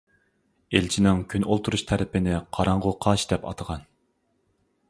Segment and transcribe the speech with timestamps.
[0.79, 3.89] ئىلچىنىڭ كۈن ئولتۇرۇش تەرىپىنى قاراڭغۇ قاش دەپ ئاتىغان.